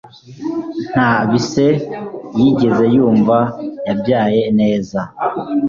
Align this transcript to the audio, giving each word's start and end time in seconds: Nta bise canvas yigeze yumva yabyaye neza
Nta 0.91 1.11
bise 1.29 1.63
canvas 1.69 2.35
yigeze 2.39 2.85
yumva 2.95 3.37
yabyaye 3.87 4.41
neza 4.59 4.99